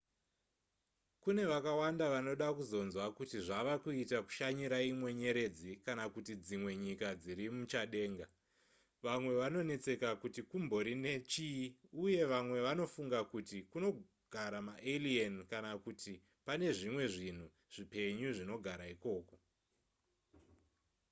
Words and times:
kune 1.23 1.43
vakawanda 1.51 2.05
vanoda 2.15 2.47
kuzonzwa 2.57 3.05
kuti 3.17 3.37
zvava 3.47 3.73
kuita 3.83 4.17
kushanyira 4.25 4.77
imwe 4.91 5.09
nyeredzi 5.21 5.71
kana 5.85 6.03
kuti 6.13 6.33
dzimwe 6.45 6.71
nyika 6.83 7.07
dziri 7.21 7.45
muchadenga 7.57 8.25
vamwe 9.05 9.31
vanonetseka 9.41 10.09
kuti 10.21 10.41
kumbori 10.49 10.93
nechii 11.05 11.65
uye 12.03 12.21
vamwe 12.31 12.57
vanofunga 12.67 13.19
kuti 13.31 13.57
kunogara 13.71 14.59
maalien 14.67 15.35
kana 15.51 15.71
kuti 15.85 16.13
pane 16.45 16.67
zvimwe 16.77 17.03
zvinhu 17.13 17.47
zvipenyu 17.73 18.29
zvinogara 18.37 18.85
ikoko 18.95 19.35